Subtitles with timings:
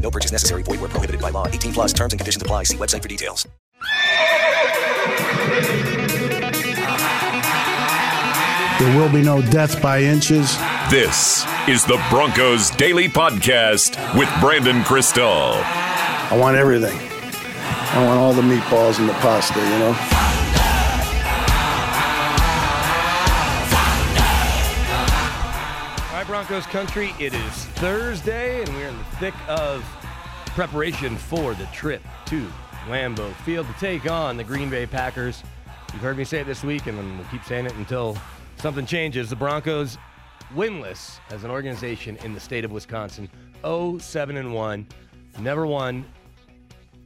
[0.00, 0.62] No purchase necessary.
[0.62, 1.46] Void where prohibited by law.
[1.46, 2.64] 18 plus terms and conditions apply.
[2.64, 3.46] See website for details.
[8.80, 10.56] There will be no death by inches.
[10.90, 15.52] This is the Broncos Daily Podcast with Brandon Krisztal.
[15.52, 16.98] I want everything.
[17.92, 20.19] I want all the meatballs and the pasta, you know?
[26.50, 29.84] Broncos country, it is Thursday, and we're in the thick of
[30.46, 32.44] preparation for the trip to
[32.88, 35.44] Lambeau Field to take on the Green Bay Packers.
[35.92, 38.18] You've heard me say it this week, and we'll keep saying it until
[38.56, 39.30] something changes.
[39.30, 39.96] The Broncos
[40.52, 43.30] winless as an organization in the state of Wisconsin,
[43.62, 44.86] 0 7 and 1,
[45.38, 46.04] never won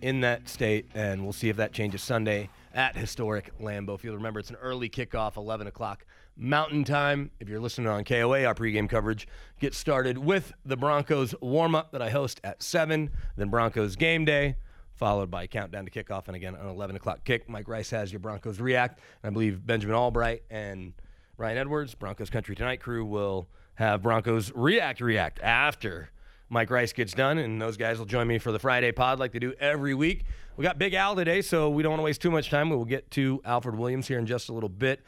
[0.00, 4.16] in that state, and we'll see if that changes Sunday at historic Lambeau Field.
[4.16, 6.04] Remember, it's an early kickoff, 11 o'clock
[6.36, 7.30] Mountain Time.
[7.38, 9.28] If you're listening on KOA, our pregame coverage
[9.60, 14.24] gets started with the Broncos warm up that I host at 7, then Broncos game
[14.24, 14.56] day,
[14.94, 17.48] followed by countdown to kickoff, and again, an 11 o'clock kick.
[17.48, 20.92] Mike Rice has your Broncos react, and I believe Benjamin Albright and
[21.36, 26.10] Ryan Edwards, Broncos Country Tonight crew, will have Broncos react react after
[26.54, 29.32] Mike Rice gets done, and those guys will join me for the Friday pod like
[29.32, 30.24] they do every week.
[30.56, 32.70] We got Big Al today, so we don't want to waste too much time.
[32.70, 35.00] We will get to Alfred Williams here in just a little bit.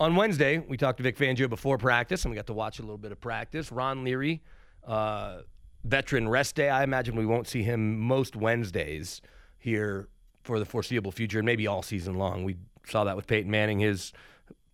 [0.00, 2.82] On Wednesday, we talked to Vic Fangio before practice, and we got to watch a
[2.82, 3.70] little bit of practice.
[3.70, 4.42] Ron Leary,
[4.84, 5.42] uh,
[5.84, 6.68] veteran rest day.
[6.68, 9.22] I imagine we won't see him most Wednesdays
[9.60, 10.08] here
[10.42, 12.42] for the foreseeable future, and maybe all season long.
[12.42, 12.56] We
[12.88, 14.12] saw that with Peyton Manning, his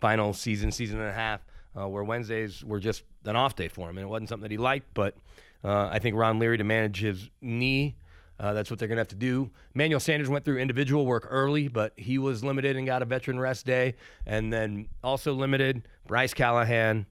[0.01, 1.45] final season, season and a half,
[1.79, 4.51] uh, where Wednesdays were just an off day for him, and it wasn't something that
[4.51, 4.95] he liked.
[4.95, 5.15] But
[5.67, 7.97] uh, I think Ron Leary to manage his knee.
[8.39, 9.51] Uh, that's what they're going to have to do.
[9.75, 13.41] Manuel Sanders went through individual work early, but he was limited and got a veteran
[13.41, 13.95] rest day.
[14.27, 17.07] And then also limited Bryce Callahan,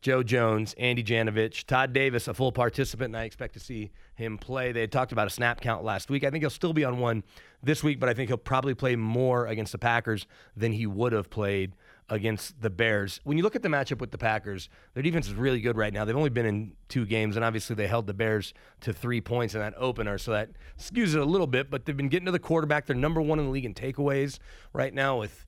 [0.00, 4.38] Joe Jones, Andy Janovich, Todd Davis, a full participant, and I expect to see him
[4.38, 4.72] play.
[4.72, 6.24] They talked about a snap count last week.
[6.24, 7.22] I think he'll still be on one
[7.62, 11.12] this week, but I think he'll probably play more against the Packers than he would
[11.12, 11.74] have played
[12.10, 13.20] against the Bears.
[13.24, 15.92] When you look at the matchup with the Packers, their defense is really good right
[15.92, 16.04] now.
[16.04, 19.54] They've only been in two games, and obviously they held the Bears to three points
[19.54, 21.70] in that opener, so that skews it a little bit.
[21.70, 22.86] But they've been getting to the quarterback.
[22.86, 24.38] They're number one in the league in takeaways
[24.72, 25.44] right now with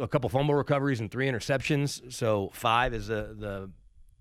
[0.00, 2.12] a couple fumble recoveries and three interceptions.
[2.12, 3.70] So five is the the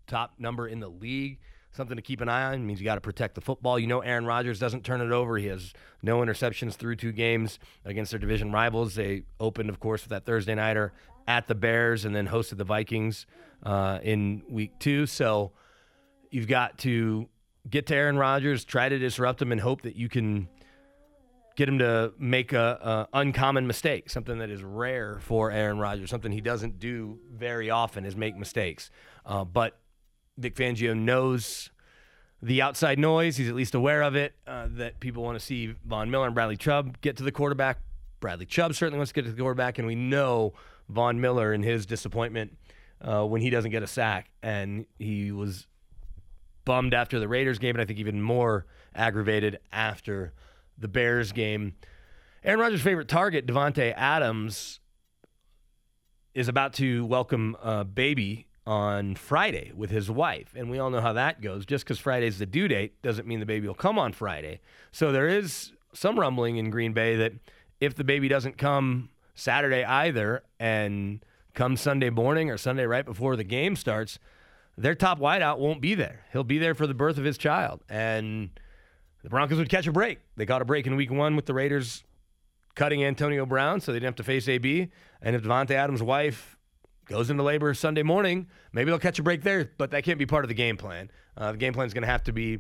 [0.08, 1.40] top number in the league.
[1.76, 2.54] Something to keep an eye on.
[2.54, 3.78] It means you got to protect the football.
[3.78, 5.38] You know, Aaron Rodgers doesn't turn it over.
[5.38, 8.96] He has no interceptions through two games against their division rivals.
[8.96, 10.94] They opened, of course, with that Thursday nighter
[11.28, 13.26] at the Bears and then hosted the Vikings
[13.64, 15.06] uh, in week two.
[15.06, 15.52] So
[16.32, 17.28] you've got to
[17.70, 20.48] get to Aaron Rodgers, try to disrupt him, and hope that you can
[21.58, 26.10] get him to make a, a, uncommon mistake, something that is rare for Aaron Rodgers,
[26.10, 28.92] something he doesn't do very often is make mistakes.
[29.26, 29.78] Uh, but
[30.38, 31.70] Vic Fangio knows
[32.42, 33.38] the outside noise.
[33.38, 34.34] He's at least aware of it.
[34.46, 37.80] Uh, that people want to see Von Miller and Bradley Chubb get to the quarterback.
[38.20, 40.54] Bradley Chubb certainly wants to get to the quarterback, and we know
[40.90, 42.58] Von Miller and his disappointment
[43.02, 45.68] uh, when he doesn't get a sack, and he was
[46.66, 50.34] bummed after the Raiders game, and I think even more aggravated after
[50.78, 51.76] the Bears game.
[52.44, 54.80] Aaron Rodgers' favorite target, Davante Adams,
[56.34, 60.54] is about to welcome a baby on Friday with his wife.
[60.56, 61.66] And we all know how that goes.
[61.66, 64.60] Just because Friday's the due date doesn't mean the baby will come on Friday.
[64.92, 67.34] So there is some rumbling in Green Bay that
[67.80, 73.36] if the baby doesn't come Saturday either and come Sunday morning or Sunday right before
[73.36, 74.20] the game starts,
[74.78, 76.26] their top wideout won't be there.
[76.32, 77.82] He'll be there for the birth of his child.
[77.90, 78.50] And
[79.24, 80.20] the Broncos would catch a break.
[80.36, 82.04] They got a break in week one with the Raiders
[82.76, 84.90] cutting Antonio Brown, so they didn't have to face AB.
[85.22, 86.55] And if Davante Adams' wife
[87.08, 90.26] goes into labor Sunday morning, maybe they'll catch a break there, but that can't be
[90.26, 91.10] part of the game plan.
[91.38, 92.60] Uh, the game plan is going to have to be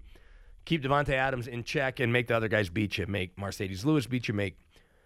[0.65, 3.05] keep Davante Adams in check and make the other guys beat you.
[3.07, 4.33] Make Marcedes Lewis beat you.
[4.33, 4.57] Make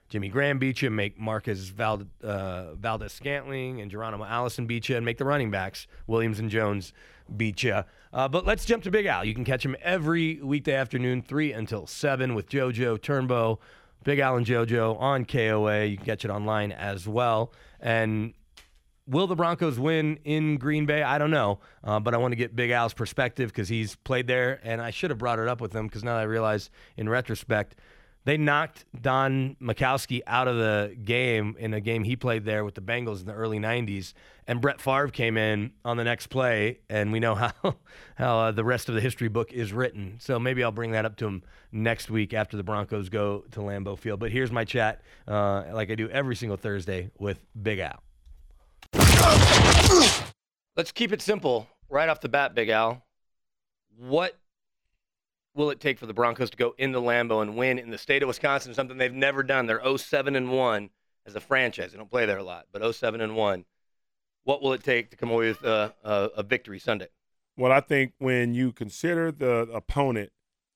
[0.10, 0.90] Jimmy Graham beat you.
[0.90, 4.96] Make Marquez Vald- uh, Valdes Scantling and Geronimo Allison beat you.
[4.96, 6.94] And make the running backs, Williams and Jones,
[7.36, 7.84] beat you.
[8.12, 9.24] Uh, but let's jump to Big Al.
[9.24, 13.60] You can catch him every weekday afternoon, 3 until 7 with JoJo Turnbow.
[14.04, 15.86] Big Al and JoJo on KOA.
[15.86, 17.54] You can catch it online as well.
[17.82, 18.34] And
[19.10, 21.02] will the Broncos win in Green Bay?
[21.02, 21.60] I don't know.
[21.84, 24.60] Uh, but I want to get Big Al's perspective because he's played there.
[24.64, 27.76] And I should have brought it up with him because now I realize in retrospect,
[28.26, 32.76] They knocked Don Majkowski out of the game in a game he played there with
[32.76, 34.14] the Bengals in the early 90s.
[34.46, 37.52] And Brett Favre came in on the next play, and we know how,
[38.16, 40.18] how uh, the rest of the history book is written.
[40.20, 43.62] So maybe I'll bring that up to him next week after the Broncos go to
[43.62, 44.20] Lambeau Field.
[44.20, 48.04] But here's my chat, uh, like I do every single Thursday with Big Al.
[50.80, 53.04] Let's keep it simple right off the bat, Big Al.
[53.98, 54.40] What
[55.54, 58.24] will it take for the Broncos to go into Lambeau and win in the state
[58.24, 58.74] of Wisconsin?
[58.74, 59.66] Something they've never done.
[59.66, 60.90] They're 07 and 1
[61.26, 61.92] as a franchise.
[61.92, 63.66] They don't play there a lot, but 07 and 1.
[64.46, 67.10] What will it take to come away with a, a, a victory Sunday?
[67.58, 70.32] Well, I think when you consider the opponent,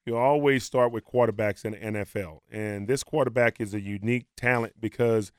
[0.05, 2.39] you always start with quarterbacks in the NFL.
[2.51, 5.31] And this quarterback is a unique talent because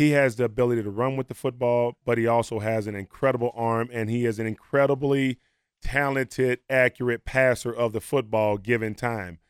[0.00, 3.52] he has the ability to run with the football, but he also has an incredible
[3.54, 5.36] arm and he is an incredibly
[5.82, 9.40] talented, accurate passer of the football given time.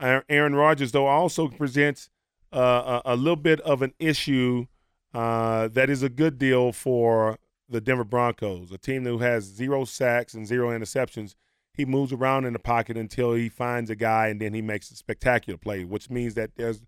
[0.00, 2.10] Aaron Rodgers, though, also presents
[2.52, 4.66] uh, a, little bit of an issue
[5.14, 7.38] uh, that is a good deal for
[7.68, 11.36] the Denver Broncos, a team who has zero sacks and zero interceptions.
[11.72, 14.90] He moves around in the pocket until he finds a guy, and then he makes
[14.90, 16.82] a spectacular play, which means that there's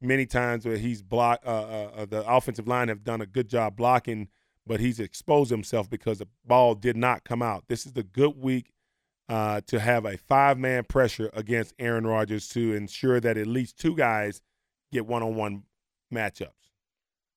[0.00, 1.46] many times where he's blocked.
[1.46, 4.28] Uh, uh, uh, the offensive line have done a good job blocking
[4.70, 7.64] but he's exposed himself because the ball did not come out.
[7.66, 8.72] This is the good week
[9.28, 13.78] uh, to have a five man pressure against Aaron Rodgers to ensure that at least
[13.78, 14.42] two guys
[14.92, 15.64] get one on one
[16.14, 16.50] matchups.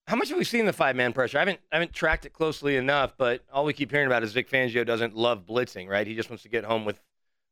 [0.07, 1.38] How much have we seen the five man pressure?
[1.38, 4.33] I haven't I haven't tracked it closely enough, but all we keep hearing about is
[4.33, 6.06] Vic Fangio doesn't love blitzing, right?
[6.06, 7.00] He just wants to get home with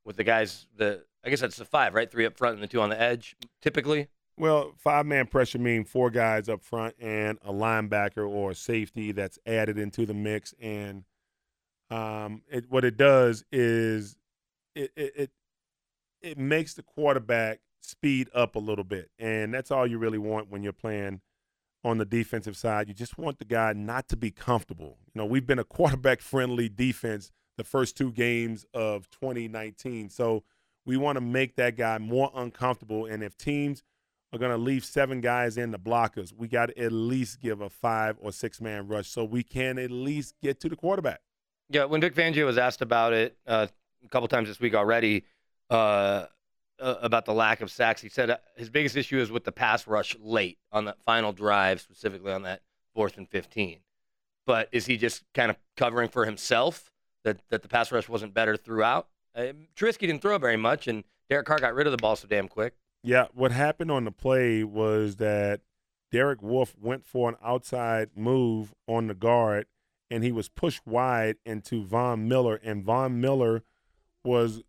[0.06, 0.68] with the guys.
[0.76, 2.12] The I guess that's the five, right?
[2.12, 4.10] Three up front and the two on the edge, typically.
[4.42, 9.12] Well, five man pressure means four guys up front and a linebacker or a safety
[9.12, 10.56] that's added into the mix.
[10.60, 11.04] And
[11.92, 14.18] um, it, what it does is
[14.74, 15.32] it, it, it
[16.24, 20.50] it makes the quarterback speed up a little bit, and that's all you really want
[20.50, 21.22] when you're playing
[21.84, 22.88] on the defensive side.
[22.88, 24.98] You just want the guy not to be comfortable.
[25.14, 30.44] You know, we've been a quarterback friendly defense the first two games of 2019, so
[30.84, 33.06] we want to make that guy more uncomfortable.
[33.06, 33.84] And if teams
[34.34, 36.34] are going to leave seven guys in the blockers.
[36.36, 39.78] We got to at least give a five or six man rush so we can
[39.78, 41.22] at least get to the quarterback.
[41.70, 43.68] Yeah, when Vic Fangio was asked about it uh,
[44.04, 45.24] a couple times this week already,
[45.70, 46.26] uh,
[46.80, 49.52] uh, about the lack of sacks, he said uh, his biggest issue is with the
[49.52, 52.62] pass rush late on that final drive, specifically on that
[52.94, 53.80] fourth and 15.
[54.46, 56.92] But is he just kind of covering for himself
[57.24, 59.08] that, that the pass rush wasn't better throughout?
[59.36, 62.48] Uh, didn't throw very much, and Derek Carr got rid of the ball so damn
[62.48, 62.74] quick.
[63.04, 65.62] Yeah, what happened on the play was that
[66.12, 69.66] Derek Wolfe went for an outside move on the guard,
[70.10, 73.64] and he was pushed wide into Von Miller, and Von Miller
[74.24, 74.62] was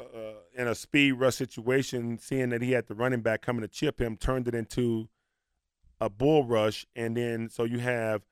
[0.00, 3.68] uh, in a speed rush situation, seeing that he had the running back coming to
[3.68, 5.08] chip him, turned it into
[6.00, 8.22] a bull rush, and then so you have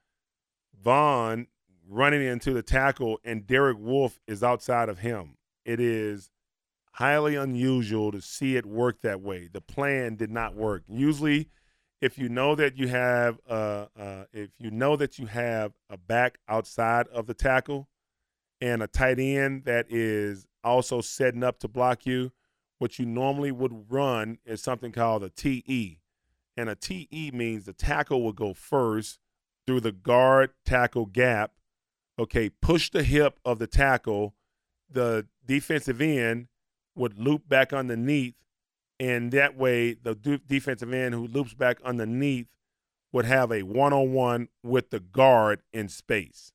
[0.81, 1.47] Von
[1.89, 5.37] running into the tackle, and Derek Wolfe is outside of him.
[5.65, 6.31] It is
[6.97, 9.49] highly unusual to see it work that way.
[9.53, 10.83] The plan did not work.
[10.89, 11.49] Usually,
[12.01, 15.99] if you know that you have uh, uh, if you know that you have a
[15.99, 17.89] back outside of the tackle
[18.61, 22.33] and a tight end that is also setting up to block you,
[22.79, 25.99] what you normally would run is something called a TE.
[26.57, 29.19] And a TE means the tackle will go first
[29.67, 31.53] through the guard tackle gap.
[32.19, 34.35] Okay, push the hip of the tackle.
[34.91, 36.47] The defensive end
[36.97, 38.35] would loop back underneath,
[38.99, 40.15] and that way the
[40.47, 42.49] defensive end who loops back underneath
[43.13, 46.53] would have a one-on-one with the guard in space,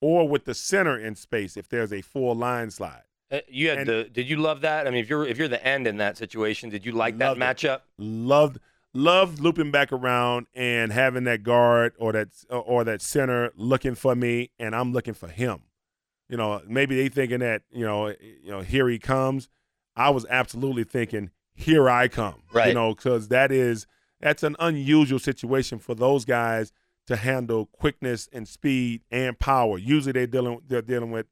[0.00, 3.02] or with the center in space if there's a full line slide.
[3.30, 4.04] Uh, you had and the.
[4.04, 4.86] Did you love that?
[4.86, 7.36] I mean, if you're if you're the end in that situation, did you like that
[7.36, 7.76] matchup?
[7.76, 7.82] It.
[7.98, 8.58] Loved
[8.94, 14.14] loved looping back around and having that guard or that or that center looking for
[14.14, 15.60] me, and I'm looking for him.
[16.28, 19.48] You know, maybe they thinking that you know, you know, here he comes.
[19.98, 22.42] I was absolutely thinking, here I come.
[22.52, 22.68] Right.
[22.68, 23.86] You know, because that is
[24.20, 26.72] that's an unusual situation for those guys
[27.08, 29.78] to handle quickness and speed and power.
[29.78, 31.26] Usually they're dealing they're dealing with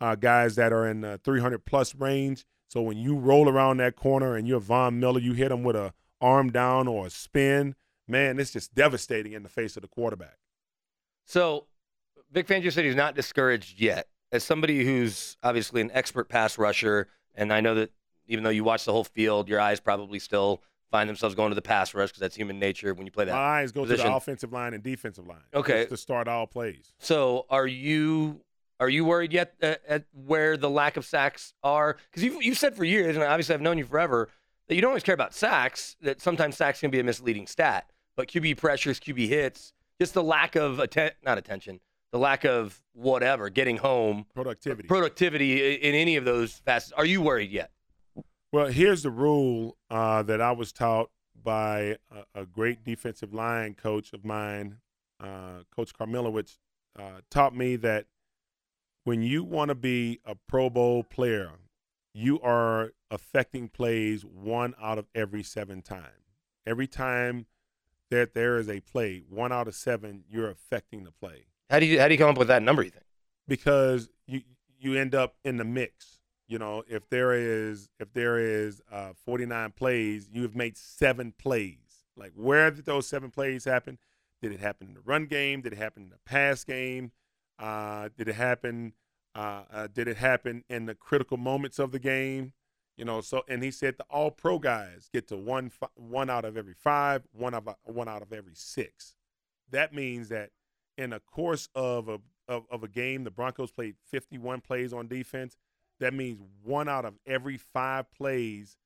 [0.00, 2.44] uh, guys that are in the 300 plus range.
[2.68, 5.76] So when you roll around that corner and you're Von Miller, you hit them with
[5.76, 7.74] a arm down or a spin.
[8.08, 10.38] Man, it's just devastating in the face of the quarterback.
[11.24, 11.66] So
[12.30, 14.08] Vic Fangio said he's not discouraged yet.
[14.32, 17.90] As somebody who's obviously an expert pass rusher, and I know that
[18.28, 21.54] even though you watch the whole field, your eyes probably still find themselves going to
[21.54, 23.32] the pass rush because that's human nature when you play that.
[23.32, 24.04] My eyes go position.
[24.06, 25.40] to the offensive line and defensive line.
[25.54, 26.92] Okay, to start all plays.
[26.98, 28.40] So are you
[28.78, 31.96] are you worried yet at, at where the lack of sacks are?
[32.10, 34.28] Because you've you've said for years, and obviously I've known you forever
[34.68, 35.96] that you don't always care about sacks.
[36.02, 40.22] That sometimes sacks can be a misleading stat, but QB pressures, QB hits, just the
[40.22, 41.80] lack of atten- not attention,
[42.12, 44.86] the lack of whatever getting home Productivity.
[44.88, 46.92] productivity in any of those facets.
[46.92, 47.70] Are you worried yet?
[48.52, 51.10] Well, here's the rule uh, that I was taught
[51.42, 54.78] by a, a great defensive line coach of mine,
[55.20, 56.58] uh, Coach Carmilowicz,
[56.98, 58.06] uh, taught me that
[59.04, 61.52] when you want to be a Pro Bowl player,
[62.14, 66.04] you are affecting plays one out of every seven times.
[66.66, 67.46] Every time
[68.10, 71.86] that there is a play, one out of seven, you're affecting the play How do
[71.86, 72.82] you how do you come up with that number?
[72.82, 73.04] You think?
[73.48, 74.42] because you
[74.78, 76.15] you end up in the mix.
[76.48, 81.32] You know, if there is if there is uh, 49 plays, you have made seven
[81.36, 82.04] plays.
[82.16, 83.98] Like where did those seven plays happen?
[84.40, 85.62] Did it happen in the run game?
[85.62, 87.12] Did it happen in the pass game?
[87.58, 88.92] Uh, did it happen?
[89.34, 92.52] Uh, uh, did it happen in the critical moments of the game?
[92.96, 96.44] You know, so and he said the All Pro guys get to one one out
[96.44, 99.14] of every five, one of one out of every six.
[99.70, 100.50] That means that
[100.96, 105.08] in the course of a of, of a game, the Broncos played 51 plays on
[105.08, 105.56] defense.
[106.00, 108.76] That means one out of every five plays,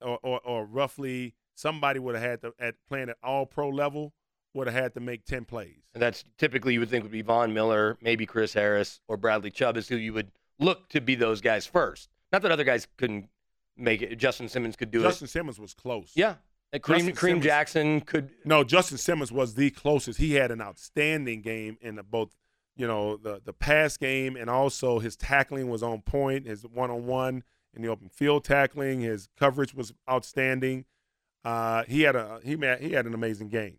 [0.00, 4.12] or, or, or roughly somebody would have had to at playing at all pro level
[4.54, 5.82] would have had to make 10 plays.
[5.94, 9.50] And that's typically you would think would be Von Miller, maybe Chris Harris or Bradley
[9.50, 12.08] Chubb is who you would look to be those guys first.
[12.32, 13.28] Not that other guys couldn't
[13.76, 14.16] make it.
[14.16, 15.04] Justin Simmons could do it.
[15.04, 16.12] Justin Simmons was close.
[16.14, 16.34] Yeah.
[16.74, 18.30] Kareem, Justin Kareem Jackson could.
[18.44, 20.18] No, Justin Simmons was the closest.
[20.18, 22.30] He had an outstanding game in the both,
[22.76, 26.46] you know, the the pass game and also his tackling was on point.
[26.46, 27.42] His one on one
[27.74, 30.84] in the open field tackling, his coverage was outstanding.
[31.44, 33.78] Uh, he had a he had, he had an amazing game.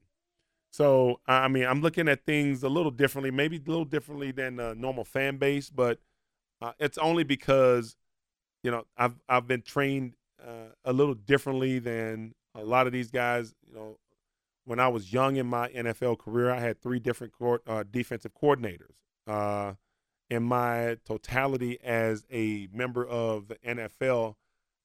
[0.71, 4.57] So I mean, I'm looking at things a little differently, maybe a little differently than
[4.57, 5.99] the normal fan base, but
[6.61, 7.95] uh, it's only because
[8.63, 13.11] you know I've I've been trained uh, a little differently than a lot of these
[13.11, 13.53] guys.
[13.67, 13.97] You know,
[14.67, 18.33] when I was young in my NFL career, I had three different court, uh, defensive
[18.33, 18.95] coordinators.
[19.25, 19.75] Uh,
[20.29, 24.35] in my totality as a member of the NFL,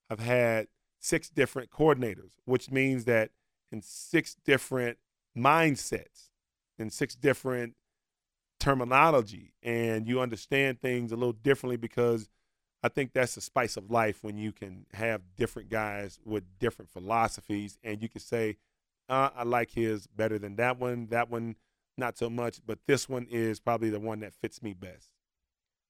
[0.09, 0.69] I've had
[1.01, 3.31] six different coordinators, which means that
[3.73, 4.99] in six different
[5.37, 6.31] mindsets,
[6.79, 7.75] in six different
[8.61, 12.29] terminology, and you understand things a little differently because
[12.85, 16.93] I think that's the spice of life when you can have different guys with different
[16.93, 18.59] philosophies, and you can say,
[19.09, 21.07] uh, "I like his better than that one.
[21.11, 21.57] That one,
[21.97, 25.09] not so much, but this one is probably the one that fits me best."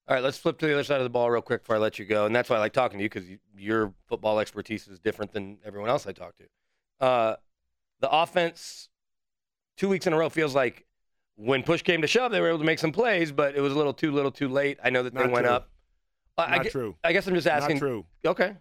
[0.08, 1.78] All right, let's flip to the other side of the ball real quick before I
[1.78, 2.26] let you go.
[2.26, 5.32] And that's why I like talking to you because you, your football expertise is different
[5.32, 6.44] than everyone else I talk to.
[7.06, 7.36] Uh,
[8.00, 8.88] the offense,
[9.76, 10.86] two weeks in a row, feels like
[11.36, 13.72] when push came to shove, they were able to make some plays, but it was
[13.72, 14.78] a little too little, too late.
[14.82, 15.54] I know that they Not went true.
[15.54, 15.70] up.
[16.36, 16.96] I- I Not true.
[17.04, 17.76] I guess I'm just asking.
[17.76, 18.06] Not true.
[18.26, 18.56] Okay,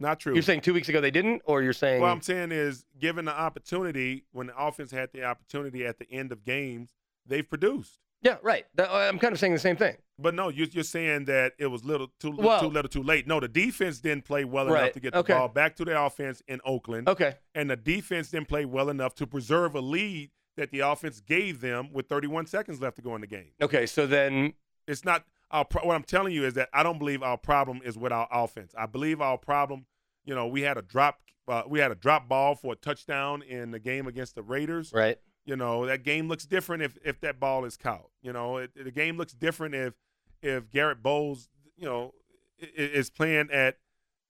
[0.00, 0.32] Not true.
[0.34, 3.26] you're saying two weeks ago they didn't, or you're saying What I'm saying is, given
[3.26, 6.94] the opportunity, when the offense had the opportunity at the end of games,
[7.26, 7.98] they've produced.
[8.22, 8.66] yeah, right.
[8.74, 9.96] That- uh, I'm kind of saying the same thing.
[10.18, 13.26] But no, you're, you're saying that it was little too Well- too little too late.
[13.26, 14.82] No, the defense didn't play well Right.
[14.82, 15.32] enough to get the Okay.
[15.34, 19.14] ball back to the offense in Oakland, Okay, and the defense didn't play well enough
[19.16, 23.14] to preserve a lead that the offense gave them with 31 seconds left to go
[23.14, 23.52] in the game.
[23.62, 23.86] okay.
[23.86, 24.54] So then,
[24.88, 25.64] It's not our.
[25.64, 28.26] Pro- what I'm telling you is that I don't believe our problem is with our
[28.32, 28.74] offense.
[28.76, 29.86] I believe our problem.
[30.30, 31.18] You know, we had a drop.
[31.48, 34.92] Uh, we had a drop ball for a touchdown in the game against the Raiders.
[34.94, 35.18] right?
[35.44, 38.10] You know that game looks different if if that ball is caught.
[38.22, 39.94] You know it, the game looks different if
[40.40, 42.14] if Garett Bolles you know
[42.60, 43.78] is playing at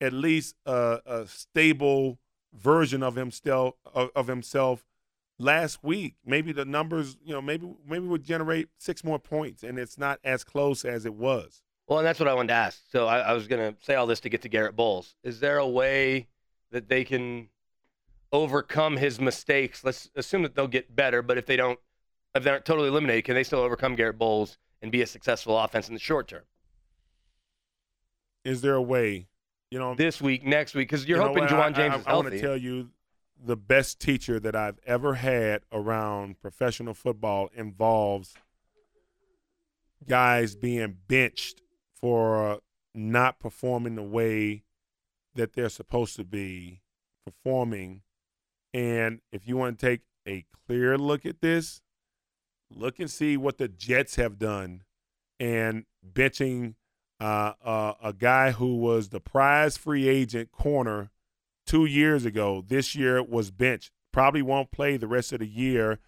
[0.01, 2.19] at least a, a stable
[2.55, 4.87] version of himself of, of himself
[5.39, 6.15] last week.
[6.25, 10.19] Maybe the numbers you know maybe maybe would generate six more points and it's not
[10.25, 11.61] as close as it was.
[11.91, 12.81] Well, and that's what I wanted to ask.
[12.93, 15.17] So I, I was going to say all this to get to Garett Bolles.
[15.25, 16.29] Is there a way
[16.71, 17.49] that they can
[18.31, 19.83] overcome his mistakes?
[19.83, 21.81] Let's assume that they'll get better, but if they don't,
[22.33, 25.89] if they're totally eliminated, can they still overcome Garett Bolles and be a successful offense
[25.89, 26.45] in the short term?
[28.45, 29.27] Is there a way?
[29.73, 31.51] You know This week, next week, because you're You hoping what?
[31.51, 32.37] Ja'Wuan I- James I, is I, want healthy.
[32.41, 32.91] to tell you
[33.45, 38.35] the best teacher that I've ever had around professional football involves
[40.07, 41.63] guys being benched
[42.01, 42.61] for
[42.95, 44.65] not performing the way
[45.35, 46.81] that they're supposed to be
[47.25, 48.03] performing.
[48.73, 51.83] And if you want to take a clear look at this,
[52.75, 54.83] look and see what the Jets have done
[55.39, 56.75] and benching
[57.21, 61.11] uh, uh, a guy who was the prize free agent corner
[61.67, 62.65] two years ago.
[62.67, 63.93] This year was benched.
[64.13, 65.99] Probably won't play the rest of the year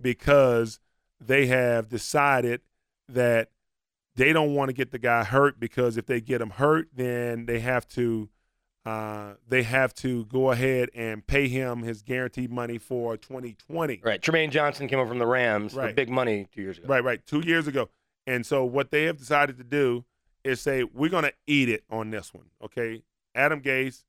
[0.00, 0.78] because
[1.20, 2.60] they have decided
[3.08, 3.50] that
[4.18, 7.46] they don't want to get the guy hurt because if they get him hurt, then
[7.46, 8.28] they have to
[8.84, 14.00] uh, they have to go ahead and pay him his guaranteed money for 2020.
[14.02, 14.20] Right.
[14.20, 16.88] Trumaine Johnson came over from the Rams for big money two years ago.
[16.88, 17.24] Right, right.
[17.26, 17.90] Two years ago.
[18.26, 20.04] And so what they have decided to do
[20.42, 22.46] is say, we're going to eat it on this one.
[22.64, 23.02] Okay.
[23.34, 24.04] Adam Gase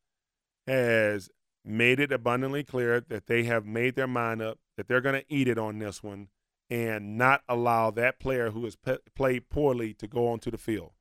[0.66, 1.30] has
[1.66, 5.26] made it abundantly clear that they have made their mind up that they're going to
[5.28, 6.30] eat it on this one
[6.70, 10.92] and not allow that player who has pe- played poorly to go onto the field.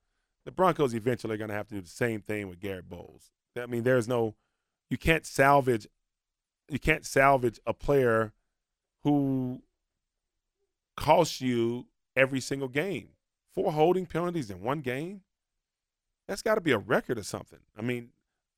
[0.45, 3.31] The Broncos eventually are going to have to do the same thing with Garett Bolles.
[3.57, 4.35] I mean, there's no,
[4.89, 5.87] you can't salvage,
[6.71, 8.33] you can't salvage a player
[9.05, 9.63] who
[10.97, 13.11] costs you every single game.
[13.55, 15.23] Four holding penalties in one game.
[16.27, 17.61] That's got to be a record or something.
[17.77, 18.11] I mean,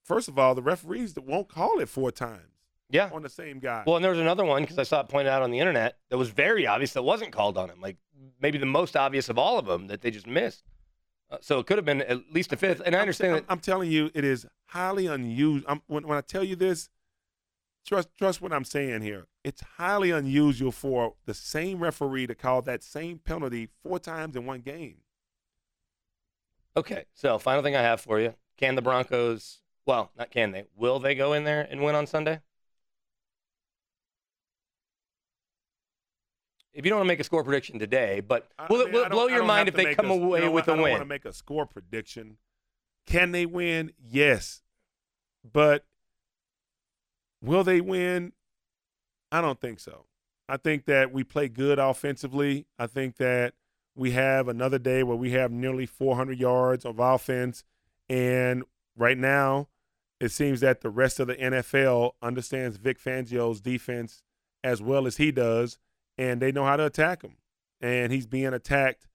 [0.05, 2.60] first of all, the referees won't call it four times
[2.91, 3.11] Yeah.
[3.13, 3.85] on the same guy.
[3.87, 5.97] Well, and there was another one because I saw it pointed out on the internet
[6.09, 7.81] that was very obvious that wasn't called on him.
[7.81, 7.97] Like
[8.41, 10.65] maybe the most obvious of all of them that they just missed.
[11.31, 12.83] Uh, so it could have been at least a fifth.
[12.85, 13.47] And I understand I'm, that.
[13.49, 15.65] I'm telling you, it is highly unusual.
[15.69, 16.89] I'm, when, when I tell you this,
[17.87, 19.27] trust trust what I'm saying here.
[19.45, 24.45] It's highly unusual for the same referee to call that same penalty four times in
[24.45, 24.97] one game.
[26.77, 27.05] Okay.
[27.15, 29.59] So final thing I have for you: Can the Broncos?
[29.87, 30.65] Well, not can they?
[30.77, 32.41] Will they go in there and win on Sunday?
[36.73, 39.01] If you don't want to make a score prediction today, but will I mean, will
[39.01, 41.01] it don't- blow your mind if they come a- away with a I don't want
[41.03, 42.39] to make a score prediction.
[43.07, 43.93] Can they win?
[43.99, 44.63] Yes,
[45.51, 45.85] but
[47.43, 48.33] will they win?
[49.33, 50.07] I don't think so.
[50.49, 52.67] I think that we play good offensively.
[52.79, 53.55] I think that
[53.95, 57.65] we have another day where we have nearly 400 yards of offense,
[58.09, 58.65] and
[58.97, 59.69] right now,
[60.21, 64.23] it seems that the rest of the NFL understands Vic Fangio's defense
[64.63, 65.79] as well as he does,
[66.21, 67.37] and they know how to attack him.
[67.81, 69.07] And he's being attacked,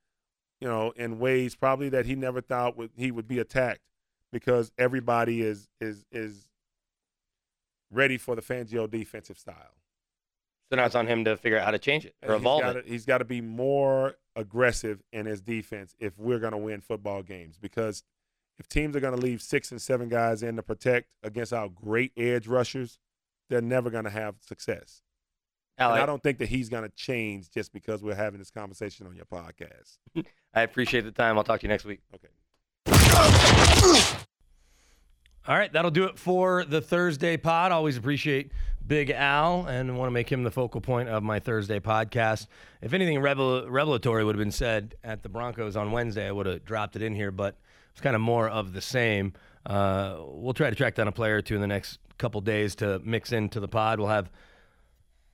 [0.60, 3.82] you know, in ways probably that he never thought would he would be attacked
[4.34, 6.50] because everybody is is is
[7.92, 9.76] ready for the Fangio defensive style.
[10.72, 12.72] So now it's on him to figure out how to change it or evolve he's
[12.72, 12.74] it.
[12.74, 16.82] gotta, He's got to be more aggressive in his defense if we're going to win
[16.82, 17.60] football games.
[17.60, 18.04] Because
[18.58, 21.70] if teams are going to leave six and seven guys in to protect against our
[21.70, 22.98] great edge rushers,
[23.48, 25.04] they're never going to have success.
[25.78, 28.40] Al, and I, I don't think that he's going to change just because we're having
[28.40, 29.98] this conversation on your podcast.
[30.54, 31.38] I appreciate the time.
[31.38, 32.00] I'll talk to you next week.
[32.14, 32.30] Okay.
[35.48, 37.72] All right, that'll do it for the Thursday pod.
[37.72, 38.52] Always appreciate
[38.88, 42.48] Big Al and want to make him the focal point of my Thursday podcast.
[42.82, 46.48] If anything revel- revelatory would have been said at the Broncos on Wednesday, I would
[46.48, 47.60] have dropped it in here, but
[47.92, 49.34] it's kind of more of the same.
[49.68, 52.74] Uh, we'll try to track down a player or two in the next couple days
[52.76, 54.00] to mix into the pod.
[54.00, 54.32] We'll have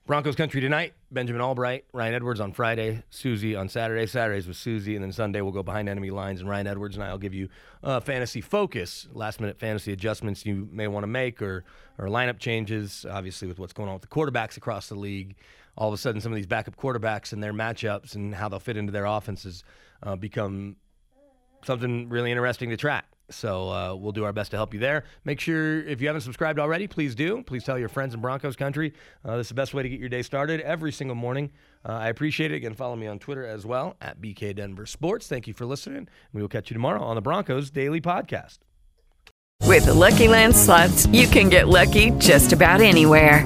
[0.08, 0.94] Broncos country tonight.
[1.12, 4.08] Benjamin Albright, Ryan Edwards on Friday, Susie on Saturday.
[4.08, 7.04] Saturdays with Susie, and then Sunday we'll go behind enemy lines, and Ryan Edwards and
[7.04, 7.50] I will give you
[7.84, 11.64] uh, fantasy focus, last minute fantasy adjustments you may want to make, or
[12.00, 13.06] or lineup changes.
[13.10, 15.36] Obviously, with what's going on with the quarterbacks across the league,
[15.78, 18.60] all of a sudden some of these backup quarterbacks and their matchups and how they'll
[18.60, 19.64] fit into their offenses
[20.04, 20.78] uh, become
[21.64, 23.06] something really interesting to track.
[23.32, 25.04] So uh, we'll do our best to help you there.
[25.26, 27.44] Make sure if you haven't subscribed already, please do.
[27.44, 28.94] Please tell your friends in Broncos country.
[29.26, 31.52] Uh, this is the best way to get your day started every single morning.
[31.88, 32.56] Uh, I appreciate it.
[32.56, 35.28] Again, follow me on Twitter as well at BK Denver Sports.
[35.28, 36.08] Thank you for listening.
[36.34, 38.60] We will catch you tomorrow on the Broncos Daily Podcast.
[39.64, 43.46] With the Lucky Land slots, you can get lucky just about anywhere.